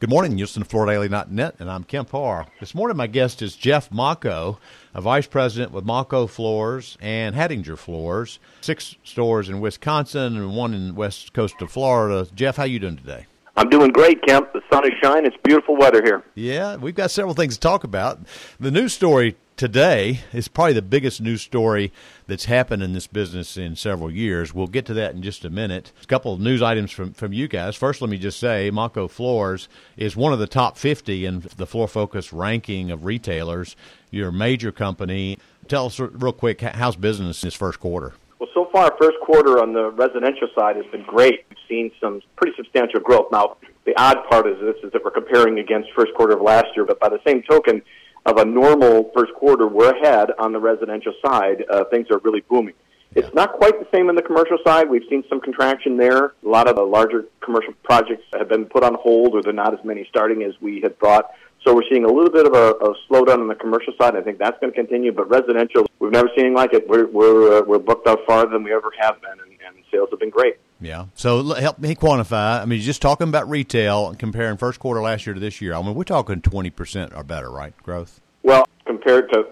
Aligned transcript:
Good 0.00 0.10
morning, 0.10 0.36
Houston, 0.36 0.62
FloorDaily.net, 0.62 1.56
and 1.58 1.68
I'm 1.68 1.82
Kemp 1.82 2.10
Harr. 2.10 2.46
This 2.60 2.72
morning, 2.72 2.96
my 2.96 3.08
guest 3.08 3.42
is 3.42 3.56
Jeff 3.56 3.90
Mako, 3.90 4.60
a 4.94 5.00
vice 5.00 5.26
president 5.26 5.72
with 5.72 5.84
Mako 5.84 6.28
Floors 6.28 6.96
and 7.00 7.34
Hattinger 7.34 7.76
Floors, 7.76 8.38
six 8.60 8.94
stores 9.02 9.48
in 9.48 9.58
Wisconsin 9.58 10.36
and 10.36 10.54
one 10.54 10.72
in 10.72 10.94
west 10.94 11.32
coast 11.32 11.60
of 11.60 11.72
Florida. 11.72 12.30
Jeff, 12.32 12.58
how 12.58 12.62
you 12.62 12.78
doing 12.78 12.96
today? 12.96 13.26
I'm 13.56 13.68
doing 13.70 13.90
great, 13.90 14.22
Kemp. 14.22 14.52
The 14.52 14.62
sun 14.72 14.86
is 14.86 14.92
shining. 15.02 15.26
It's 15.26 15.36
beautiful 15.42 15.76
weather 15.76 16.00
here. 16.00 16.22
Yeah, 16.36 16.76
we've 16.76 16.94
got 16.94 17.10
several 17.10 17.34
things 17.34 17.54
to 17.54 17.60
talk 17.60 17.82
about. 17.82 18.20
The 18.60 18.70
news 18.70 18.92
story 18.92 19.34
today 19.58 20.20
is 20.32 20.46
probably 20.46 20.72
the 20.72 20.80
biggest 20.80 21.20
news 21.20 21.42
story 21.42 21.92
that's 22.28 22.44
happened 22.44 22.80
in 22.82 22.92
this 22.92 23.08
business 23.08 23.56
in 23.56 23.74
several 23.74 24.10
years. 24.10 24.54
We'll 24.54 24.68
get 24.68 24.86
to 24.86 24.94
that 24.94 25.14
in 25.14 25.22
just 25.22 25.44
a 25.44 25.50
minute. 25.50 25.92
A 26.00 26.06
couple 26.06 26.32
of 26.32 26.40
news 26.40 26.62
items 26.62 26.92
from, 26.92 27.12
from 27.12 27.32
you 27.32 27.48
guys. 27.48 27.74
First, 27.74 28.00
let 28.00 28.08
me 28.08 28.18
just 28.18 28.38
say 28.38 28.70
Mocco 28.70 29.10
Floors 29.10 29.68
is 29.96 30.16
one 30.16 30.32
of 30.32 30.38
the 30.38 30.46
top 30.46 30.78
50 30.78 31.26
in 31.26 31.44
the 31.56 31.66
Floor 31.66 31.88
Focus 31.88 32.32
ranking 32.32 32.92
of 32.92 33.04
retailers. 33.04 33.74
You're 34.10 34.28
a 34.28 34.32
major 34.32 34.70
company. 34.70 35.38
Tell 35.66 35.86
us 35.86 35.98
real 35.98 36.32
quick, 36.32 36.60
how's 36.60 36.96
business 36.96 37.42
in 37.42 37.48
this 37.48 37.54
first 37.54 37.80
quarter? 37.80 38.14
Well, 38.38 38.48
so 38.54 38.68
far, 38.72 38.94
first 39.00 39.16
quarter 39.26 39.60
on 39.60 39.72
the 39.72 39.90
residential 39.90 40.46
side 40.56 40.76
has 40.76 40.86
been 40.86 41.04
great. 41.04 41.44
We've 41.50 41.58
seen 41.68 41.90
some 42.00 42.22
pretty 42.36 42.54
substantial 42.56 43.00
growth. 43.00 43.26
Now, 43.32 43.56
the 43.84 44.00
odd 44.00 44.18
part 44.30 44.46
is 44.46 44.60
this 44.60 44.76
is 44.84 44.92
that 44.92 45.04
we're 45.04 45.10
comparing 45.10 45.58
against 45.58 45.88
first 45.96 46.14
quarter 46.14 46.36
of 46.36 46.42
last 46.42 46.66
year, 46.76 46.84
but 46.84 47.00
by 47.00 47.08
the 47.08 47.18
same 47.26 47.42
token, 47.42 47.82
of 48.28 48.36
a 48.36 48.44
normal 48.44 49.10
first 49.14 49.32
quarter, 49.34 49.66
we're 49.66 49.90
ahead 49.90 50.30
on 50.38 50.52
the 50.52 50.60
residential 50.60 51.14
side. 51.24 51.64
Uh, 51.70 51.84
things 51.84 52.06
are 52.10 52.18
really 52.18 52.42
booming. 52.42 52.74
It's 53.14 53.32
not 53.34 53.54
quite 53.54 53.80
the 53.80 53.86
same 53.90 54.10
on 54.10 54.16
the 54.16 54.22
commercial 54.22 54.58
side. 54.66 54.88
We've 54.90 55.06
seen 55.08 55.24
some 55.30 55.40
contraction 55.40 55.96
there. 55.96 56.34
A 56.44 56.48
lot 56.48 56.68
of 56.68 56.76
the 56.76 56.82
larger 56.82 57.24
commercial 57.40 57.72
projects 57.82 58.24
have 58.34 58.50
been 58.50 58.66
put 58.66 58.84
on 58.84 58.94
hold, 58.94 59.34
or 59.34 59.42
they're 59.42 59.54
not 59.54 59.72
as 59.72 59.82
many 59.82 60.06
starting 60.10 60.42
as 60.42 60.52
we 60.60 60.82
had 60.82 60.98
thought. 60.98 61.30
So 61.64 61.74
we're 61.74 61.88
seeing 61.90 62.04
a 62.04 62.12
little 62.12 62.30
bit 62.30 62.46
of 62.46 62.52
a, 62.52 62.72
a 62.84 62.94
slowdown 63.08 63.40
on 63.40 63.48
the 63.48 63.54
commercial 63.54 63.94
side. 63.98 64.14
I 64.14 64.20
think 64.20 64.38
that's 64.38 64.58
going 64.60 64.72
to 64.72 64.76
continue. 64.76 65.10
But 65.10 65.30
residential, 65.30 65.86
we've 65.98 66.12
never 66.12 66.28
seen 66.36 66.54
like 66.54 66.74
it. 66.74 66.86
We're 66.86 67.06
we're 67.06 67.58
uh, 67.58 67.62
we're 67.62 67.78
booked 67.78 68.06
out 68.06 68.20
farther 68.26 68.50
than 68.50 68.62
we 68.62 68.74
ever 68.74 68.92
have 69.00 69.20
been, 69.22 69.40
and, 69.40 69.52
and 69.66 69.84
sales 69.90 70.10
have 70.10 70.20
been 70.20 70.30
great. 70.30 70.56
Yeah. 70.80 71.06
So 71.14 71.42
help 71.54 71.78
me 71.78 71.94
quantify. 71.94 72.60
I 72.60 72.64
mean, 72.64 72.80
just 72.80 73.02
talking 73.02 73.28
about 73.28 73.48
retail 73.48 74.08
and 74.08 74.18
comparing 74.18 74.56
first 74.56 74.78
quarter 74.78 75.00
last 75.00 75.26
year 75.26 75.34
to 75.34 75.40
this 75.40 75.60
year. 75.60 75.74
I 75.74 75.82
mean, 75.82 75.94
we're 75.94 76.04
talking 76.04 76.40
twenty 76.40 76.70
percent 76.70 77.12
or 77.14 77.24
better, 77.24 77.50
right? 77.50 77.76
Growth. 77.82 78.20
Well, 78.42 78.64
compared 78.86 79.30
to 79.32 79.44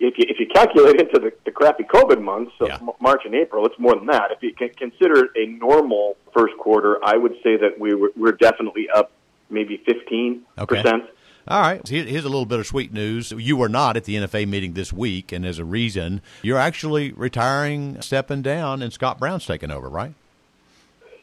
if 0.00 0.18
you, 0.18 0.24
if 0.28 0.38
you 0.38 0.46
calculate 0.54 1.00
into 1.00 1.18
the, 1.18 1.32
the 1.44 1.50
crappy 1.50 1.84
COVID 1.84 2.22
months 2.22 2.52
of 2.60 2.68
yeah. 2.68 2.78
March 3.00 3.22
and 3.24 3.34
April, 3.34 3.66
it's 3.66 3.78
more 3.78 3.94
than 3.94 4.06
that. 4.06 4.30
If 4.30 4.42
you 4.42 4.54
can 4.54 4.70
consider 4.70 5.28
a 5.36 5.46
normal 5.46 6.16
first 6.32 6.56
quarter, 6.58 6.98
I 7.04 7.16
would 7.16 7.34
say 7.42 7.56
that 7.56 7.78
we 7.78 7.94
were, 7.94 8.10
we're 8.16 8.32
definitely 8.32 8.88
up 8.94 9.12
maybe 9.50 9.82
15%. 9.88 10.42
Okay. 10.58 10.82
All 11.46 11.60
right. 11.60 11.86
Here's 11.86 12.24
a 12.24 12.28
little 12.28 12.46
bit 12.46 12.58
of 12.58 12.66
sweet 12.66 12.92
news. 12.92 13.30
You 13.30 13.56
were 13.56 13.68
not 13.68 13.96
at 13.96 14.04
the 14.04 14.14
NFA 14.14 14.48
meeting 14.48 14.72
this 14.72 14.92
week, 14.92 15.30
and 15.30 15.44
as 15.44 15.58
a 15.58 15.64
reason, 15.64 16.22
you're 16.42 16.58
actually 16.58 17.12
retiring, 17.12 18.00
stepping 18.00 18.40
down, 18.40 18.82
and 18.82 18.92
Scott 18.92 19.18
Brown's 19.18 19.44
taking 19.44 19.70
over, 19.70 19.88
right? 19.88 20.14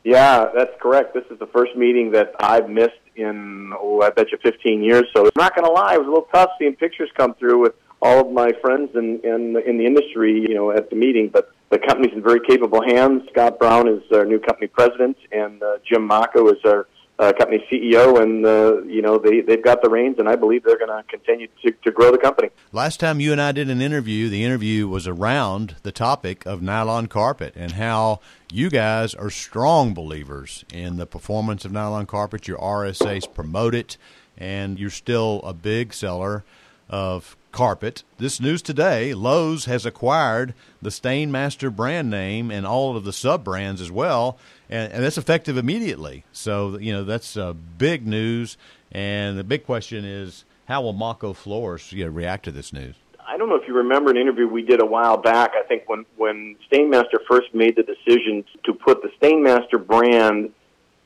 Yeah, 0.03 0.49
that's 0.55 0.71
correct. 0.81 1.13
This 1.13 1.25
is 1.29 1.37
the 1.39 1.47
first 1.47 1.75
meeting 1.75 2.11
that 2.11 2.33
I've 2.39 2.69
missed 2.69 2.93
in, 3.15 3.71
oh, 3.79 4.01
I 4.01 4.09
bet 4.09 4.31
you 4.31 4.37
15 4.41 4.83
years. 4.83 5.03
So 5.15 5.25
I'm 5.25 5.31
not 5.37 5.55
going 5.55 5.65
to 5.65 5.71
lie, 5.71 5.95
it 5.95 5.99
was 5.99 6.07
a 6.07 6.09
little 6.09 6.27
tough 6.33 6.51
seeing 6.57 6.75
pictures 6.75 7.09
come 7.15 7.35
through 7.35 7.61
with 7.61 7.73
all 8.01 8.27
of 8.27 8.33
my 8.33 8.51
friends 8.61 8.89
in, 8.95 9.19
in, 9.23 9.55
in 9.65 9.77
the 9.77 9.85
industry, 9.85 10.45
you 10.47 10.55
know, 10.55 10.71
at 10.71 10.89
the 10.89 10.95
meeting. 10.95 11.29
But 11.31 11.51
the 11.69 11.77
company's 11.77 12.13
in 12.13 12.23
very 12.23 12.39
capable 12.39 12.81
hands. 12.81 13.23
Scott 13.31 13.59
Brown 13.59 13.87
is 13.87 14.01
our 14.11 14.25
new 14.25 14.39
company 14.39 14.67
president, 14.67 15.17
and 15.31 15.61
uh, 15.61 15.77
Jim 15.87 16.05
Mako 16.05 16.49
is 16.49 16.57
our 16.65 16.87
uh, 17.21 17.31
company 17.33 17.63
CEO, 17.71 18.19
and 18.19 18.45
uh, 18.45 18.81
you 18.83 19.01
know 19.01 19.19
they 19.19 19.41
they've 19.41 19.63
got 19.63 19.83
the 19.83 19.89
reins, 19.89 20.17
and 20.17 20.27
I 20.27 20.35
believe 20.35 20.63
they're 20.63 20.79
going 20.79 20.89
to 20.89 21.03
continue 21.07 21.47
to 21.63 21.71
to 21.71 21.91
grow 21.91 22.11
the 22.11 22.17
company. 22.17 22.49
Last 22.71 22.99
time 22.99 23.19
you 23.19 23.31
and 23.31 23.39
I 23.39 23.51
did 23.51 23.69
an 23.69 23.79
interview, 23.79 24.27
the 24.27 24.43
interview 24.43 24.87
was 24.87 25.07
around 25.07 25.75
the 25.83 25.91
topic 25.91 26.45
of 26.47 26.63
nylon 26.63 27.07
carpet 27.07 27.53
and 27.55 27.73
how 27.73 28.21
you 28.51 28.71
guys 28.71 29.13
are 29.13 29.29
strong 29.29 29.93
believers 29.93 30.65
in 30.73 30.97
the 30.97 31.05
performance 31.05 31.63
of 31.63 31.71
nylon 31.71 32.07
carpet. 32.07 32.47
Your 32.47 32.57
RSAs 32.57 33.31
promote 33.31 33.75
it, 33.75 33.97
and 34.35 34.79
you're 34.79 34.89
still 34.89 35.41
a 35.43 35.53
big 35.53 35.93
seller 35.93 36.43
of 36.89 37.37
carpet. 37.51 38.03
This 38.17 38.39
news 38.39 38.61
today 38.61 39.13
Lowe's 39.13 39.65
has 39.65 39.85
acquired 39.85 40.53
the 40.81 40.89
Stainmaster 40.89 41.73
brand 41.75 42.09
name 42.09 42.51
and 42.51 42.65
all 42.65 42.95
of 42.95 43.03
the 43.03 43.13
sub 43.13 43.43
brands 43.43 43.81
as 43.81 43.91
well, 43.91 44.37
and, 44.69 44.91
and 44.93 45.03
that's 45.03 45.17
effective 45.17 45.57
immediately. 45.57 46.23
So, 46.31 46.77
you 46.77 46.93
know, 46.93 47.03
that's 47.03 47.37
uh, 47.37 47.53
big 47.53 48.07
news. 48.07 48.57
And 48.91 49.37
the 49.37 49.43
big 49.43 49.65
question 49.65 50.05
is 50.05 50.45
how 50.65 50.81
will 50.81 50.93
Mocco 50.93 51.35
Floors 51.35 51.91
you 51.91 52.05
know, 52.05 52.11
react 52.11 52.45
to 52.45 52.51
this 52.51 52.73
news? 52.73 52.95
I 53.27 53.37
don't 53.37 53.49
know 53.49 53.55
if 53.55 53.67
you 53.67 53.73
remember 53.73 54.11
an 54.11 54.17
interview 54.17 54.47
we 54.47 54.61
did 54.61 54.81
a 54.81 54.85
while 54.85 55.17
back. 55.17 55.51
I 55.53 55.63
think 55.63 55.87
when, 55.87 56.05
when 56.17 56.55
Stainmaster 56.71 57.19
first 57.29 57.53
made 57.53 57.75
the 57.75 57.83
decision 57.83 58.43
to 58.65 58.73
put 58.73 59.01
the 59.01 59.09
Stainmaster 59.21 59.85
brand 59.85 60.51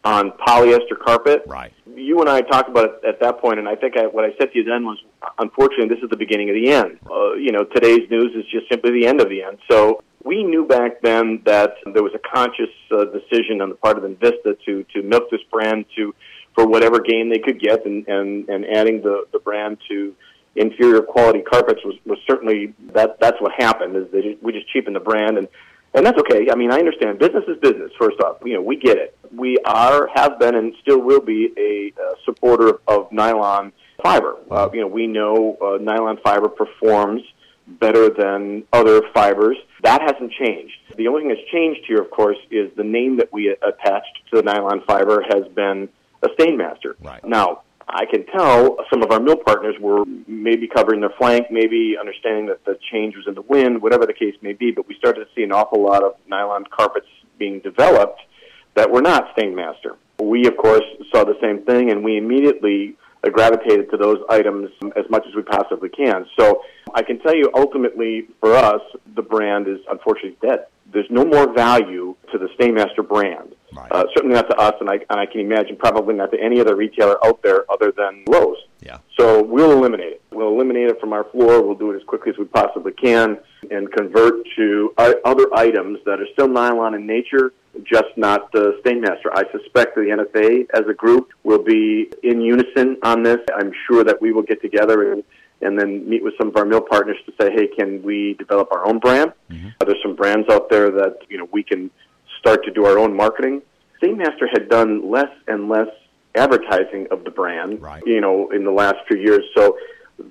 on 0.05 0.31
polyester 0.47 0.97
carpet. 1.03 1.43
Right. 1.47 1.73
You 1.95 2.19
and 2.19 2.29
I 2.29 2.41
talked 2.41 2.69
about 2.69 2.85
it 2.85 3.05
at 3.07 3.19
that 3.21 3.39
point, 3.39 3.57
and 3.59 3.67
I 3.67 3.75
think 3.75 3.97
I, 3.97 4.05
what 4.05 4.23
I 4.23 4.29
said 4.37 4.51
to 4.51 4.57
you 4.59 4.63
then 4.63 4.85
was, 4.85 4.97
unfortunately, 5.39 5.87
this 5.87 6.03
is 6.03 6.09
the 6.09 6.17
beginning 6.17 6.49
of 6.49 6.55
the 6.55 6.69
end. 6.69 6.99
Uh, 7.09 7.33
you 7.33 7.51
know, 7.51 7.63
today's 7.63 8.09
news 8.09 8.31
is 8.35 8.45
just 8.51 8.69
simply 8.69 8.91
the 8.91 9.07
end 9.07 9.19
of 9.19 9.29
the 9.29 9.41
end. 9.41 9.57
So 9.69 10.03
we 10.23 10.43
knew 10.43 10.67
back 10.67 11.01
then 11.01 11.41
that 11.45 11.75
there 11.93 12.03
was 12.03 12.13
a 12.13 12.19
conscious 12.19 12.69
uh, 12.91 13.05
decision 13.05 13.61
on 13.61 13.69
the 13.69 13.75
part 13.75 13.97
of 13.97 14.03
Invista 14.03 14.57
to 14.65 14.83
to 14.93 15.01
milk 15.03 15.29
this 15.31 15.41
brand 15.51 15.85
to 15.95 16.13
for 16.53 16.67
whatever 16.67 16.99
gain 16.99 17.29
they 17.29 17.39
could 17.39 17.59
get, 17.59 17.85
and 17.85 18.07
and, 18.07 18.47
and 18.49 18.65
adding 18.65 19.01
the 19.01 19.25
the 19.31 19.39
brand 19.39 19.77
to 19.89 20.15
inferior 20.55 21.01
quality 21.01 21.41
carpets 21.41 21.81
was, 21.83 21.95
was 22.05 22.17
certainly 22.27 22.73
that 22.93 23.19
that's 23.19 23.39
what 23.41 23.51
happened. 23.57 23.95
Is 23.95 24.11
they 24.11 24.21
just, 24.21 24.43
we 24.43 24.51
just 24.53 24.69
cheapened 24.69 24.95
the 24.95 25.01
brand 25.01 25.37
and 25.37 25.47
and 25.95 26.05
that's 26.05 26.19
okay. 26.19 26.49
I 26.51 26.55
mean, 26.55 26.71
I 26.71 26.77
understand 26.77 27.19
business 27.19 27.43
is 27.47 27.57
business. 27.61 27.91
First 27.97 28.19
off, 28.21 28.37
you 28.43 28.53
know, 28.53 28.61
we 28.61 28.75
get 28.75 28.97
it. 28.97 29.17
We 29.33 29.57
are, 29.65 30.09
have 30.13 30.39
been, 30.39 30.55
and 30.55 30.73
still 30.81 31.01
will 31.01 31.21
be 31.21 31.51
a 31.57 31.93
uh, 31.99 32.15
supporter 32.25 32.79
of, 32.87 33.11
nylon 33.11 33.71
fiber. 34.03 34.35
Uh, 34.51 34.69
you 34.73 34.81
know, 34.81 34.87
we 34.87 35.07
know 35.07 35.57
uh, 35.61 35.77
nylon 35.81 36.17
fiber 36.23 36.49
performs 36.49 37.21
better 37.67 38.09
than 38.09 38.63
other 38.73 39.01
fibers. 39.13 39.57
That 39.83 40.01
hasn't 40.01 40.31
changed. 40.33 40.75
The 40.97 41.07
only 41.07 41.21
thing 41.21 41.29
that's 41.29 41.51
changed 41.51 41.81
here, 41.87 42.01
of 42.01 42.11
course, 42.11 42.37
is 42.51 42.71
the 42.75 42.83
name 42.83 43.17
that 43.17 43.31
we 43.31 43.49
attached 43.49 44.19
to 44.31 44.37
the 44.37 44.43
nylon 44.43 44.81
fiber 44.85 45.23
has 45.29 45.47
been 45.53 45.89
a 46.21 46.27
Stainmaster. 46.29 46.95
Right. 47.01 47.23
Now, 47.23 47.61
I 47.87 48.05
can 48.05 48.25
tell 48.25 48.77
some 48.89 49.03
of 49.03 49.11
our 49.11 49.19
mill 49.19 49.37
partners 49.37 49.75
were 49.79 50.05
maybe 50.27 50.67
covering 50.67 51.01
their 51.01 51.13
flank, 51.17 51.47
maybe 51.51 51.95
understanding 51.99 52.47
that 52.47 52.65
the 52.65 52.77
change 52.91 53.15
was 53.15 53.25
in 53.27 53.35
the 53.35 53.43
wind, 53.43 53.81
whatever 53.81 54.05
the 54.05 54.13
case 54.13 54.35
may 54.41 54.53
be, 54.53 54.71
but 54.71 54.87
we 54.87 54.95
started 54.95 55.25
to 55.25 55.27
see 55.35 55.43
an 55.43 55.51
awful 55.51 55.83
lot 55.83 56.03
of 56.03 56.15
nylon 56.27 56.65
carpets 56.71 57.07
being 57.37 57.59
developed 57.59 58.19
that 58.73 58.89
were 58.89 59.01
not 59.01 59.35
Stainmaster. 59.35 59.97
We, 60.19 60.47
of 60.47 60.57
course, 60.57 60.83
saw 61.11 61.23
the 61.23 61.37
same 61.41 61.63
thing, 61.65 61.91
and 61.91 62.03
we 62.03 62.17
immediately 62.17 62.95
gravitated 63.31 63.89
to 63.91 63.97
those 63.97 64.17
items 64.29 64.69
as 64.95 65.05
much 65.09 65.25
as 65.27 65.35
we 65.35 65.41
possibly 65.41 65.89
can. 65.89 66.25
So 66.39 66.61
I 66.93 67.01
can 67.01 67.19
tell 67.19 67.35
you, 67.35 67.49
ultimately, 67.55 68.27
for 68.39 68.53
us, 68.55 68.81
the 69.15 69.21
brand 69.21 69.67
is 69.67 69.79
unfortunately 69.89 70.37
dead. 70.41 70.65
There's 70.93 71.09
no 71.09 71.25
more 71.25 71.53
value 71.53 72.15
to 72.31 72.37
the 72.37 72.47
Stainmaster 72.57 73.07
brand. 73.07 73.55
Right. 73.75 73.91
Uh, 73.91 74.05
certainly 74.15 74.35
not 74.35 74.49
to 74.49 74.57
us, 74.57 74.73
and 74.79 74.89
I, 74.89 74.95
and 75.09 75.19
I 75.19 75.25
can 75.25 75.41
imagine 75.41 75.75
probably 75.75 76.15
not 76.15 76.31
to 76.31 76.39
any 76.39 76.59
other 76.59 76.75
retailer 76.75 77.23
out 77.25 77.41
there 77.43 77.69
other 77.71 77.91
than 77.91 78.23
Lowe's. 78.27 78.57
Yeah. 78.81 78.99
So 79.19 79.43
we'll 79.43 79.71
eliminate 79.71 80.13
it. 80.13 80.21
We'll 80.31 80.49
eliminate 80.49 80.89
it 80.89 80.99
from 80.99 81.13
our 81.13 81.23
floor. 81.25 81.61
We'll 81.61 81.75
do 81.75 81.91
it 81.91 81.95
as 81.95 82.03
quickly 82.03 82.31
as 82.31 82.37
we 82.37 82.45
possibly 82.45 82.93
can 82.93 83.37
and 83.71 83.91
convert 83.91 84.35
to 84.55 84.93
other 84.97 85.47
items 85.55 85.99
that 86.05 86.19
are 86.19 86.27
still 86.33 86.47
nylon 86.47 86.93
in 86.93 87.07
nature, 87.07 87.53
just 87.83 88.15
not 88.15 88.51
the 88.51 88.79
Stainmaster. 88.85 89.31
I 89.33 89.43
suspect 89.51 89.95
the 89.95 90.01
NFA 90.01 90.67
as 90.73 90.87
a 90.87 90.93
group 90.93 91.29
will 91.43 91.63
be 91.63 92.11
in 92.23 92.41
unison 92.41 92.97
on 93.03 93.23
this. 93.23 93.39
I'm 93.55 93.71
sure 93.87 94.03
that 94.03 94.21
we 94.21 94.31
will 94.31 94.43
get 94.43 94.61
together 94.61 95.13
and 95.13 95.23
and 95.61 95.79
then 95.79 96.07
meet 96.07 96.21
with 96.21 96.33
some 96.37 96.49
of 96.49 96.57
our 96.57 96.65
mill 96.65 96.81
partners 96.81 97.15
to 97.25 97.31
say, 97.39 97.49
hey, 97.49 97.67
can 97.67 98.03
we 98.03 98.33
develop 98.33 98.71
our 98.73 98.85
own 98.85 98.99
brand? 98.99 99.31
Mm-hmm. 99.49 99.69
There's 99.79 100.01
some 100.03 100.15
brands 100.15 100.47
out 100.49 100.69
there 100.69 100.91
that 100.91 101.19
you 101.29 101.37
know 101.37 101.47
we 101.51 101.63
can 101.63 101.89
start 102.39 102.63
to 102.65 102.71
do 102.71 102.85
our 102.85 102.99
own 102.99 103.15
marketing. 103.15 103.61
Stainmaster 104.05 104.47
had 104.51 104.69
done 104.69 105.09
less 105.09 105.31
and 105.47 105.69
less 105.69 105.89
advertising 106.35 107.07
of 107.11 107.23
the 107.23 107.31
brand, 107.31 107.81
right. 107.81 108.03
you 108.05 108.21
know, 108.21 108.49
in 108.51 108.63
the 108.63 108.71
last 108.71 108.97
few 109.07 109.17
years. 109.17 109.43
So 109.55 109.77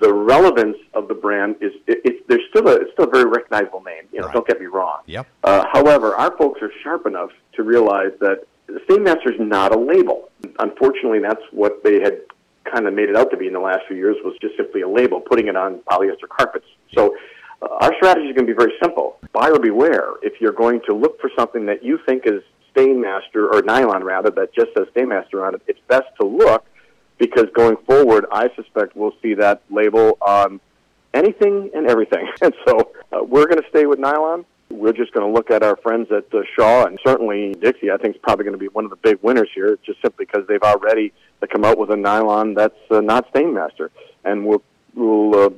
the 0.00 0.12
relevance 0.12 0.76
of 0.94 1.08
the 1.08 1.14
brand 1.14 1.56
is 1.60 1.72
it, 1.86 2.00
it's 2.04 2.22
there's 2.28 2.42
still 2.50 2.68
a 2.68 2.76
it's 2.76 2.92
still 2.92 3.06
a 3.06 3.10
very 3.10 3.24
recognizable 3.24 3.82
name. 3.82 4.04
You 4.12 4.20
know, 4.20 4.26
right. 4.26 4.34
don't 4.34 4.46
get 4.46 4.60
me 4.60 4.66
wrong. 4.66 5.00
Yep. 5.06 5.26
Uh, 5.42 5.64
however, 5.72 6.14
our 6.14 6.36
folks 6.36 6.62
are 6.62 6.70
sharp 6.82 7.06
enough 7.06 7.30
to 7.54 7.62
realize 7.62 8.12
that 8.20 8.46
the 8.66 8.80
Stainmaster 8.88 9.32
is 9.32 9.40
not 9.40 9.74
a 9.74 9.78
label. 9.78 10.30
Unfortunately, 10.58 11.20
that's 11.20 11.42
what 11.50 11.82
they 11.84 12.00
had 12.00 12.20
kind 12.64 12.86
of 12.86 12.94
made 12.94 13.10
it 13.10 13.16
out 13.16 13.30
to 13.30 13.36
be 13.36 13.46
in 13.46 13.52
the 13.52 13.60
last 13.60 13.80
few 13.86 13.96
years 13.96 14.16
was 14.24 14.34
just 14.40 14.56
simply 14.56 14.80
a 14.80 14.88
label, 14.88 15.20
putting 15.20 15.48
it 15.48 15.56
on 15.56 15.80
polyester 15.90 16.28
carpets. 16.28 16.64
So 16.94 17.14
uh, 17.60 17.68
our 17.82 17.94
strategy 17.96 18.28
is 18.28 18.34
going 18.34 18.46
to 18.46 18.52
be 18.52 18.56
very 18.56 18.72
simple. 18.82 19.18
Buyer 19.32 19.58
beware. 19.58 20.14
If 20.22 20.40
you're 20.40 20.52
going 20.52 20.80
to 20.88 20.94
look 20.94 21.20
for 21.20 21.30
something 21.36 21.66
that 21.66 21.84
you 21.84 21.98
think 22.06 22.22
is 22.26 22.42
Stainmaster 22.74 23.52
or 23.52 23.62
nylon 23.62 24.04
rather 24.04 24.30
that 24.30 24.54
just 24.54 24.68
says 24.76 24.86
Stainmaster 24.94 25.46
on 25.46 25.54
it, 25.54 25.62
it's 25.66 25.80
best 25.88 26.08
to 26.20 26.26
look 26.26 26.66
because 27.18 27.46
going 27.54 27.76
forward, 27.86 28.26
I 28.32 28.50
suspect 28.56 28.96
we'll 28.96 29.14
see 29.22 29.34
that 29.34 29.62
label 29.70 30.18
on 30.20 30.60
anything 31.12 31.70
and 31.74 31.86
everything. 31.88 32.28
And 32.42 32.54
so 32.66 32.92
uh, 33.12 33.22
we're 33.22 33.46
going 33.46 33.62
to 33.62 33.68
stay 33.70 33.86
with 33.86 33.98
nylon. 33.98 34.44
We're 34.70 34.92
just 34.92 35.12
going 35.12 35.26
to 35.26 35.32
look 35.32 35.50
at 35.50 35.62
our 35.62 35.76
friends 35.76 36.08
at 36.10 36.26
uh, 36.34 36.42
Shaw 36.56 36.86
and 36.86 36.98
certainly 37.06 37.54
Dixie. 37.54 37.90
I 37.90 37.96
think 37.96 38.16
is 38.16 38.20
probably 38.22 38.44
going 38.44 38.54
to 38.54 38.58
be 38.58 38.68
one 38.68 38.84
of 38.84 38.90
the 38.90 38.96
big 38.96 39.18
winners 39.22 39.48
here, 39.54 39.78
just 39.86 40.00
simply 40.02 40.26
because 40.26 40.46
they've 40.48 40.62
already 40.62 41.12
come 41.52 41.64
out 41.64 41.76
with 41.78 41.90
a 41.90 41.96
nylon 41.96 42.54
that's 42.54 42.78
uh, 42.90 43.00
not 43.00 43.30
Stainmaster, 43.32 43.90
and 44.24 44.46
we'll 44.46 44.62
we'll 44.94 45.38
uh, 45.38 45.50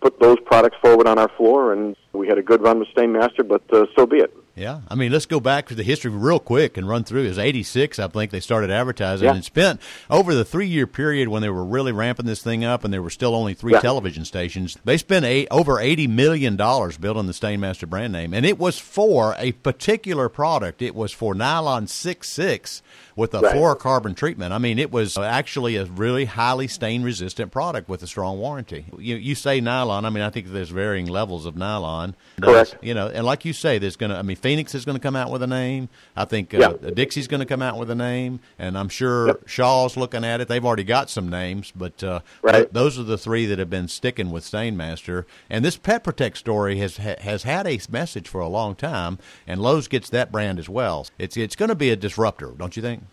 put 0.00 0.20
those 0.20 0.38
products 0.44 0.76
forward 0.82 1.06
on 1.06 1.18
our 1.18 1.30
floor. 1.36 1.72
And 1.72 1.96
we 2.12 2.28
had 2.28 2.38
a 2.38 2.42
good 2.42 2.62
run 2.62 2.78
with 2.78 2.88
Stainmaster, 2.88 3.46
but 3.46 3.62
uh, 3.72 3.86
so 3.96 4.06
be 4.06 4.18
it. 4.18 4.36
Yeah, 4.54 4.82
I 4.88 4.94
mean, 4.96 5.12
let's 5.12 5.24
go 5.24 5.40
back 5.40 5.66
to 5.68 5.74
the 5.74 5.82
history 5.82 6.10
real 6.10 6.38
quick 6.38 6.76
and 6.76 6.86
run 6.86 7.04
through. 7.04 7.24
It 7.24 7.28
was 7.28 7.38
'86, 7.38 7.98
I 7.98 8.06
think, 8.08 8.30
they 8.30 8.40
started 8.40 8.70
advertising, 8.70 9.26
yeah. 9.26 9.34
and 9.34 9.42
spent 9.44 9.80
over 10.10 10.34
the 10.34 10.44
three-year 10.44 10.86
period 10.86 11.28
when 11.28 11.40
they 11.40 11.48
were 11.48 11.64
really 11.64 11.90
ramping 11.90 12.26
this 12.26 12.42
thing 12.42 12.62
up, 12.62 12.84
and 12.84 12.92
there 12.92 13.00
were 13.00 13.08
still 13.08 13.34
only 13.34 13.54
three 13.54 13.72
yeah. 13.72 13.80
television 13.80 14.26
stations. 14.26 14.76
They 14.84 14.98
spent 14.98 15.24
eight, 15.24 15.48
over 15.50 15.80
eighty 15.80 16.06
million 16.06 16.56
dollars 16.56 16.98
building 16.98 17.26
the 17.26 17.32
Stainmaster 17.32 17.88
brand 17.88 18.12
name, 18.12 18.34
and 18.34 18.44
it 18.44 18.58
was 18.58 18.78
for 18.78 19.34
a 19.38 19.52
particular 19.52 20.28
product. 20.28 20.82
It 20.82 20.94
was 20.94 21.12
for 21.12 21.34
nylon 21.34 21.86
six 21.86 22.28
six 22.28 22.82
with 23.16 23.34
a 23.34 23.40
right. 23.40 23.54
fluorocarbon 23.54 24.16
treatment. 24.16 24.52
I 24.52 24.58
mean, 24.58 24.78
it 24.78 24.90
was 24.90 25.18
actually 25.18 25.76
a 25.76 25.84
really 25.84 26.24
highly 26.24 26.66
stain-resistant 26.66 27.52
product 27.52 27.88
with 27.88 28.02
a 28.02 28.06
strong 28.06 28.38
warranty. 28.38 28.86
You, 28.98 29.16
you 29.16 29.34
say 29.34 29.60
nylon. 29.60 30.06
I 30.06 30.10
mean, 30.10 30.22
I 30.22 30.30
think 30.30 30.48
there's 30.48 30.70
varying 30.70 31.06
levels 31.06 31.44
of 31.46 31.56
nylon. 31.56 32.16
Correct. 32.40 32.76
you 32.80 32.94
know, 32.94 33.08
and 33.08 33.24
like 33.24 33.44
you 33.44 33.52
say, 33.52 33.78
there's 33.78 33.96
going 33.96 34.10
to. 34.10 34.16
I 34.16 34.22
mean 34.22 34.36
Phenix 34.42 34.74
is 34.74 34.84
going 34.84 34.96
to 34.96 35.02
come 35.02 35.16
out 35.16 35.30
with 35.30 35.42
a 35.42 35.46
name. 35.46 35.88
I 36.16 36.24
think 36.24 36.52
uh, 36.52 36.76
yeah. 36.82 36.90
Dixie's 36.90 37.28
going 37.28 37.40
to 37.40 37.46
come 37.46 37.62
out 37.62 37.78
with 37.78 37.90
a 37.90 37.94
name, 37.94 38.40
and 38.58 38.76
I'm 38.76 38.88
sure 38.88 39.28
yep. 39.28 39.48
Shaw's 39.48 39.96
looking 39.96 40.24
at 40.24 40.40
it. 40.40 40.48
They've 40.48 40.64
already 40.64 40.84
got 40.84 41.08
some 41.08 41.30
names, 41.30 41.72
but 41.74 42.02
uh, 42.02 42.20
right. 42.42 42.52
th- 42.52 42.68
those 42.72 42.98
are 42.98 43.04
the 43.04 43.16
three 43.16 43.46
that 43.46 43.58
have 43.58 43.70
been 43.70 43.88
sticking 43.88 44.30
with 44.30 44.44
Stainmaster. 44.44 45.24
And 45.48 45.64
this 45.64 45.76
Pet 45.76 46.02
Protect 46.04 46.36
story 46.36 46.78
has 46.78 46.96
ha- 46.98 47.20
has 47.20 47.44
had 47.44 47.66
a 47.66 47.78
message 47.88 48.28
for 48.28 48.40
a 48.40 48.48
long 48.48 48.74
time, 48.74 49.18
and 49.46 49.62
Lowe's 49.62 49.88
gets 49.88 50.10
that 50.10 50.32
brand 50.32 50.58
as 50.58 50.68
well. 50.68 51.06
It's 51.18 51.36
it's 51.36 51.56
going 51.56 51.68
to 51.68 51.74
be 51.74 51.90
a 51.90 51.96
disruptor, 51.96 52.50
don't 52.58 52.76
you 52.76 52.82
think? 52.82 53.04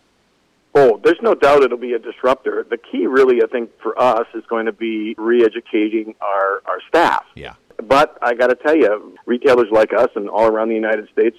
Oh, 0.75 0.99
there's 1.03 1.21
no 1.21 1.33
doubt 1.33 1.63
it'll 1.63 1.77
be 1.77 1.93
a 1.93 1.99
disruptor. 1.99 2.65
The 2.69 2.77
key, 2.77 3.07
really, 3.07 3.41
I 3.43 3.47
think, 3.47 3.71
for 3.81 3.99
us 3.99 4.27
is 4.35 4.43
going 4.47 4.67
to 4.67 4.71
be 4.71 5.15
re-educating 5.17 6.15
our 6.21 6.61
our 6.65 6.79
staff. 6.87 7.25
Yeah. 7.35 7.53
But 7.87 8.17
I 8.21 8.33
got 8.33 8.47
to 8.47 8.55
tell 8.55 8.75
you, 8.75 9.17
retailers 9.25 9.67
like 9.71 9.93
us 9.93 10.09
and 10.15 10.29
all 10.29 10.47
around 10.47 10.69
the 10.69 10.75
United 10.75 11.07
States, 11.11 11.37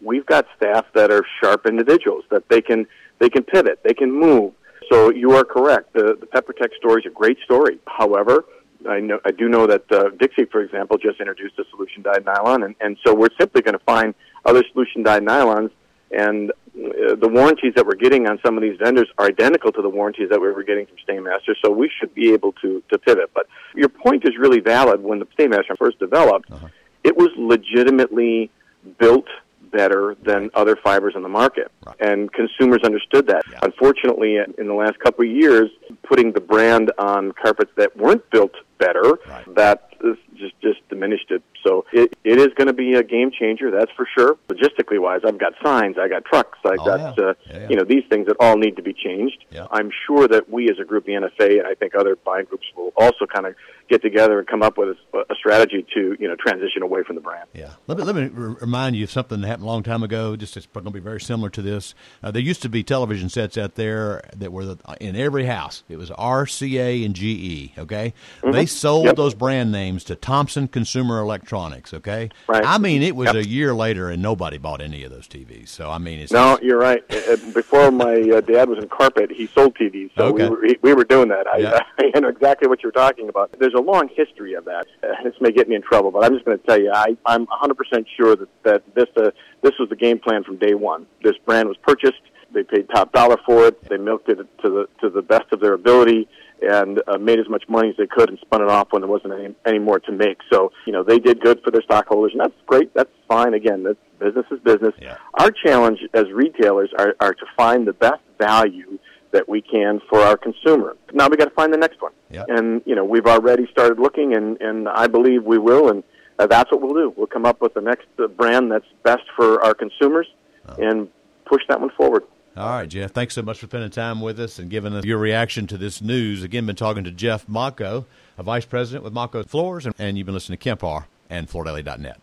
we've 0.00 0.26
got 0.26 0.46
staff 0.56 0.86
that 0.94 1.10
are 1.10 1.24
sharp 1.42 1.66
individuals 1.66 2.24
that 2.30 2.48
they 2.48 2.60
can 2.60 2.86
they 3.18 3.28
can 3.28 3.42
pivot, 3.42 3.80
they 3.84 3.94
can 3.94 4.10
move. 4.10 4.54
So 4.90 5.10
you 5.10 5.32
are 5.32 5.44
correct. 5.44 5.92
The 5.92 6.16
the 6.18 6.26
Pet 6.26 6.46
Protect 6.46 6.74
story 6.76 7.02
is 7.02 7.06
a 7.06 7.14
great 7.14 7.38
story. 7.44 7.78
However, 7.86 8.44
I 8.88 9.00
know 9.00 9.18
I 9.24 9.32
do 9.32 9.48
know 9.48 9.66
that 9.66 9.90
uh, 9.90 10.10
Dixie, 10.18 10.44
for 10.44 10.62
example, 10.62 10.96
just 10.96 11.20
introduced 11.20 11.58
a 11.58 11.64
solution 11.70 12.02
dyed 12.02 12.24
nylon, 12.24 12.62
and, 12.62 12.74
and 12.80 12.96
so 13.04 13.14
we're 13.14 13.34
simply 13.38 13.62
going 13.62 13.78
to 13.78 13.84
find 13.84 14.14
other 14.44 14.62
solution 14.72 15.02
dyed 15.02 15.22
nylons 15.22 15.70
and 16.10 16.50
uh, 16.50 17.14
the 17.14 17.28
warranties 17.28 17.74
that 17.76 17.86
we're 17.86 17.94
getting 17.94 18.26
on 18.26 18.38
some 18.44 18.56
of 18.56 18.62
these 18.62 18.76
vendors 18.78 19.08
are 19.18 19.26
identical 19.26 19.72
to 19.72 19.82
the 19.82 19.88
warranties 19.88 20.28
that 20.30 20.40
we 20.40 20.50
were 20.50 20.62
getting 20.62 20.86
from 20.86 20.96
Stainmaster, 21.08 21.54
so 21.64 21.70
we 21.70 21.90
should 21.98 22.14
be 22.14 22.32
able 22.32 22.52
to, 22.62 22.82
to 22.90 22.98
pivot. 22.98 23.30
But 23.34 23.46
your 23.74 23.88
point 23.88 24.24
is 24.24 24.36
really 24.38 24.60
valid. 24.60 25.02
When 25.02 25.18
the 25.18 25.26
Stainmaster 25.26 25.76
first 25.78 25.98
developed, 25.98 26.50
uh-huh. 26.50 26.68
it 27.04 27.16
was 27.16 27.30
legitimately 27.36 28.50
built 28.98 29.26
better 29.72 30.16
than 30.24 30.50
other 30.54 30.76
fibers 30.76 31.14
in 31.14 31.22
the 31.22 31.28
market. 31.28 31.70
Right. 31.86 31.96
And 32.00 32.32
consumers 32.32 32.80
understood 32.84 33.26
that. 33.28 33.42
Yeah. 33.50 33.60
Unfortunately, 33.62 34.36
in 34.36 34.66
the 34.66 34.74
last 34.74 34.98
couple 34.98 35.24
of 35.24 35.30
years, 35.30 35.70
putting 36.02 36.32
the 36.32 36.40
brand 36.40 36.92
on 36.98 37.32
carpets 37.32 37.70
that 37.76 37.96
weren't 37.96 38.28
built 38.30 38.52
better, 38.78 39.18
right. 39.28 39.54
that 39.54 39.90
just 40.36 40.60
just 40.60 40.88
diminished 40.88 41.30
it. 41.30 41.42
So 41.64 41.84
it, 41.92 42.16
it 42.24 42.38
is 42.38 42.48
going 42.56 42.68
to 42.68 42.72
be 42.72 42.94
a 42.94 43.02
game 43.02 43.30
changer, 43.30 43.70
that's 43.70 43.90
for 43.96 44.06
sure. 44.16 44.36
Logistically 44.48 45.00
wise, 45.00 45.20
I've 45.26 45.38
got 45.38 45.52
signs, 45.62 45.96
I've 45.98 46.10
got 46.10 46.24
trucks, 46.24 46.58
I 46.64 46.76
oh, 46.78 46.84
got 46.84 47.00
yeah. 47.00 47.24
Uh, 47.24 47.34
yeah, 47.46 47.58
yeah. 47.58 47.68
you 47.68 47.76
know 47.76 47.84
these 47.84 48.04
things 48.08 48.26
that 48.26 48.36
all 48.40 48.56
need 48.56 48.76
to 48.76 48.82
be 48.82 48.92
changed. 48.92 49.44
Yeah. 49.50 49.66
I'm 49.70 49.90
sure 50.06 50.28
that 50.28 50.50
we 50.50 50.70
as 50.70 50.78
a 50.80 50.84
group, 50.84 51.06
the 51.06 51.12
NFA, 51.12 51.58
and 51.58 51.66
I 51.66 51.74
think 51.74 51.94
other 51.94 52.16
buying 52.16 52.46
groups 52.46 52.66
will 52.76 52.92
also 52.96 53.26
kind 53.26 53.46
of 53.46 53.54
get 53.88 54.02
together 54.02 54.38
and 54.38 54.46
come 54.46 54.62
up 54.62 54.78
with 54.78 54.96
a, 55.12 55.18
a 55.18 55.34
strategy 55.34 55.84
to 55.94 56.16
you 56.18 56.28
know 56.28 56.36
transition 56.36 56.82
away 56.82 57.02
from 57.02 57.16
the 57.16 57.22
brand. 57.22 57.48
Yeah. 57.52 57.72
Let 57.86 57.98
me 57.98 58.04
let 58.04 58.14
me 58.14 58.28
remind 58.32 58.96
you 58.96 59.04
of 59.04 59.10
something 59.10 59.40
that 59.40 59.46
happened 59.46 59.64
a 59.64 59.66
long 59.66 59.82
time 59.82 60.02
ago. 60.02 60.36
Just 60.36 60.56
it's 60.56 60.66
going 60.66 60.84
to 60.84 60.90
be 60.90 61.00
very 61.00 61.20
similar 61.20 61.50
to 61.50 61.62
this. 61.62 61.94
Uh, 62.22 62.30
there 62.30 62.42
used 62.42 62.62
to 62.62 62.68
be 62.68 62.82
television 62.82 63.28
sets 63.28 63.58
out 63.58 63.74
there 63.74 64.22
that 64.36 64.52
were 64.52 64.76
in 65.00 65.16
every 65.16 65.46
house. 65.46 65.82
It 65.88 65.96
was 65.96 66.10
RCA 66.10 67.04
and 67.04 67.14
GE. 67.14 67.78
Okay, 67.78 68.14
mm-hmm. 68.40 68.52
they 68.52 68.66
sold 68.66 69.06
yep. 69.06 69.16
those 69.16 69.34
brand 69.34 69.72
names 69.72 70.04
to 70.04 70.14
Thomson 70.14 70.68
Consumer 70.68 71.20
Electronics. 71.20 71.49
Okay, 71.52 72.30
right. 72.46 72.64
I 72.64 72.78
mean, 72.78 73.02
it 73.02 73.16
was 73.16 73.26
yep. 73.26 73.36
a 73.36 73.48
year 73.48 73.74
later, 73.74 74.10
and 74.10 74.22
nobody 74.22 74.58
bought 74.58 74.80
any 74.80 75.04
of 75.04 75.10
those 75.10 75.26
TVs. 75.26 75.68
So 75.68 75.90
I 75.90 75.98
mean, 75.98 76.18
it's 76.18 76.32
no, 76.32 76.58
you're 76.62 76.78
right. 76.78 77.06
Before 77.52 77.90
my 77.90 78.20
uh, 78.20 78.40
dad 78.40 78.68
was 78.68 78.78
in 78.78 78.88
carpet, 78.88 79.30
he 79.30 79.46
sold 79.48 79.76
TVs, 79.76 80.10
so 80.16 80.26
okay. 80.26 80.48
we 80.48 80.48
were 80.48 80.66
we 80.82 80.94
were 80.94 81.04
doing 81.04 81.28
that. 81.28 81.46
I, 81.46 81.58
yeah. 81.58 81.80
I 82.14 82.20
know 82.20 82.28
exactly 82.28 82.68
what 82.68 82.82
you're 82.82 82.92
talking 82.92 83.28
about. 83.28 83.54
There's 83.58 83.74
a 83.74 83.80
long 83.80 84.08
history 84.14 84.54
of 84.54 84.64
that. 84.66 84.86
Uh, 85.02 85.08
this 85.24 85.34
may 85.40 85.50
get 85.52 85.68
me 85.68 85.76
in 85.76 85.82
trouble, 85.82 86.10
but 86.10 86.24
I'm 86.24 86.34
just 86.34 86.44
going 86.44 86.58
to 86.58 86.66
tell 86.66 86.80
you, 86.80 86.90
I, 86.92 87.16
I'm 87.26 87.46
100% 87.46 88.06
sure 88.16 88.36
that 88.36 88.48
that 88.64 88.94
this 88.94 89.08
uh, 89.16 89.30
this 89.62 89.72
was 89.78 89.88
the 89.88 89.96
game 89.96 90.18
plan 90.18 90.44
from 90.44 90.56
day 90.56 90.74
one. 90.74 91.06
This 91.22 91.36
brand 91.44 91.68
was 91.68 91.76
purchased. 91.78 92.22
They 92.52 92.64
paid 92.64 92.88
top 92.88 93.12
dollar 93.12 93.36
for 93.46 93.66
it. 93.66 93.88
They 93.88 93.96
milked 93.96 94.28
it 94.28 94.36
to 94.36 94.46
the 94.62 94.88
to 95.00 95.10
the 95.10 95.22
best 95.22 95.52
of 95.52 95.60
their 95.60 95.74
ability 95.74 96.28
and 96.62 97.02
uh, 97.06 97.18
made 97.18 97.38
as 97.38 97.48
much 97.48 97.64
money 97.68 97.90
as 97.90 97.96
they 97.96 98.06
could 98.06 98.28
and 98.28 98.38
spun 98.40 98.62
it 98.62 98.68
off 98.68 98.88
when 98.90 99.02
there 99.02 99.10
wasn't 99.10 99.32
any, 99.32 99.54
any 99.66 99.78
more 99.78 99.98
to 100.00 100.12
make. 100.12 100.38
So, 100.52 100.72
you 100.86 100.92
know, 100.92 101.02
they 101.02 101.18
did 101.18 101.40
good 101.40 101.60
for 101.64 101.70
their 101.70 101.82
stockholders, 101.82 102.32
and 102.32 102.40
that's 102.40 102.54
great. 102.66 102.92
That's 102.94 103.10
fine. 103.28 103.54
Again, 103.54 103.82
that's, 103.82 103.98
business 104.18 104.44
is 104.50 104.60
business. 104.60 104.94
Yeah. 105.00 105.16
Our 105.34 105.50
challenge 105.50 106.00
as 106.12 106.30
retailers 106.32 106.90
are, 106.98 107.14
are 107.20 107.32
to 107.32 107.46
find 107.56 107.86
the 107.86 107.94
best 107.94 108.20
value 108.38 108.98
that 109.32 109.48
we 109.48 109.62
can 109.62 110.00
for 110.10 110.20
our 110.20 110.36
consumer. 110.36 110.96
Now 111.12 111.28
we 111.28 111.36
got 111.36 111.46
to 111.46 111.54
find 111.54 111.72
the 111.72 111.78
next 111.78 112.02
one. 112.02 112.12
Yeah. 112.30 112.44
And, 112.48 112.82
you 112.84 112.94
know, 112.94 113.04
we've 113.04 113.26
already 113.26 113.66
started 113.70 113.98
looking, 113.98 114.34
and, 114.34 114.60
and 114.60 114.88
I 114.88 115.06
believe 115.06 115.44
we 115.44 115.56
will, 115.56 115.88
and 115.88 116.02
uh, 116.38 116.46
that's 116.46 116.70
what 116.70 116.82
we'll 116.82 116.94
do. 116.94 117.14
We'll 117.16 117.28
come 117.28 117.46
up 117.46 117.60
with 117.60 117.74
the 117.74 117.80
next 117.80 118.08
uh, 118.18 118.26
brand 118.26 118.70
that's 118.72 118.86
best 119.02 119.22
for 119.36 119.64
our 119.64 119.72
consumers 119.72 120.26
uh-huh. 120.66 120.82
and 120.82 121.08
push 121.46 121.62
that 121.68 121.80
one 121.80 121.90
forward. 121.96 122.24
All 122.56 122.68
right, 122.68 122.88
Jeff. 122.88 123.12
Thanks 123.12 123.34
so 123.34 123.42
much 123.42 123.60
for 123.60 123.66
spending 123.66 123.90
time 123.90 124.20
with 124.20 124.40
us 124.40 124.58
and 124.58 124.68
giving 124.68 124.92
us 124.92 125.04
your 125.04 125.18
reaction 125.18 125.66
to 125.68 125.78
this 125.78 126.02
news. 126.02 126.42
Again, 126.42 126.66
been 126.66 126.76
talking 126.76 127.04
to 127.04 127.12
Jeff 127.12 127.46
Mocco, 127.46 128.06
a 128.36 128.42
vice 128.42 128.64
president 128.64 129.04
with 129.04 129.14
Mocco 129.14 129.46
Floors, 129.46 129.86
and, 129.98 130.18
you've 130.18 130.26
been 130.26 130.34
listening 130.34 130.58
to 130.58 130.62
Kemp 130.62 130.82
and 131.30 131.48
FloorDaily.net. 131.48 132.20